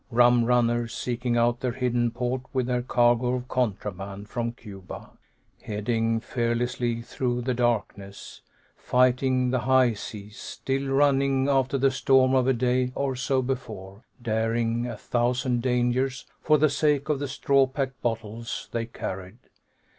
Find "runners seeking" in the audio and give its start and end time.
0.45-1.37